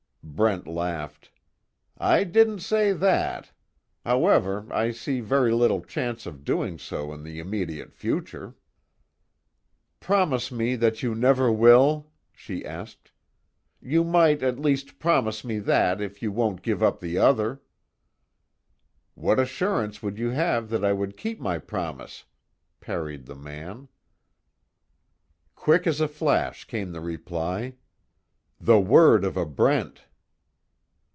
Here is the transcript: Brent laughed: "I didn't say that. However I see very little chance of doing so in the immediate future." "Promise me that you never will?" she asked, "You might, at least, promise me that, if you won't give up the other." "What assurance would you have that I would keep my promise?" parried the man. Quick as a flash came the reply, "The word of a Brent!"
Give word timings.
Brent 0.23 0.65
laughed: 0.65 1.29
"I 1.97 2.23
didn't 2.23 2.59
say 2.61 2.93
that. 2.93 3.51
However 4.05 4.65
I 4.71 4.91
see 4.91 5.19
very 5.19 5.51
little 5.51 5.81
chance 5.81 6.25
of 6.25 6.43
doing 6.45 6.79
so 6.79 7.11
in 7.13 7.23
the 7.23 7.39
immediate 7.39 7.93
future." 7.93 8.55
"Promise 9.99 10.51
me 10.51 10.75
that 10.77 11.03
you 11.03 11.13
never 11.13 11.51
will?" 11.51 12.11
she 12.33 12.65
asked, 12.65 13.11
"You 13.81 14.03
might, 14.03 14.41
at 14.41 14.57
least, 14.57 14.99
promise 14.99 15.43
me 15.43 15.59
that, 15.59 15.99
if 16.01 16.21
you 16.23 16.31
won't 16.31 16.61
give 16.63 16.81
up 16.81 17.01
the 17.01 17.17
other." 17.17 17.61
"What 19.15 19.37
assurance 19.37 20.01
would 20.01 20.17
you 20.17 20.29
have 20.29 20.69
that 20.69 20.83
I 20.85 20.93
would 20.93 21.17
keep 21.17 21.39
my 21.39 21.59
promise?" 21.59 22.23
parried 22.79 23.25
the 23.25 23.35
man. 23.35 23.89
Quick 25.55 25.85
as 25.85 25.99
a 25.99 26.07
flash 26.07 26.63
came 26.65 26.93
the 26.93 27.01
reply, 27.01 27.73
"The 28.59 28.79
word 28.79 29.23
of 29.25 29.35
a 29.35 29.45
Brent!" 29.45 30.05